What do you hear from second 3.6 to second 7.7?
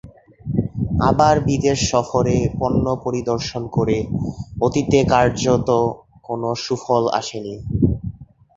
করে অতীতে কার্যত কোনো সুফল আসেনি।